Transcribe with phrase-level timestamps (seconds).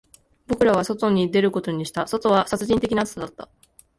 [0.47, 3.49] 僕らは外に出ることにした、外は殺人的な暑さだった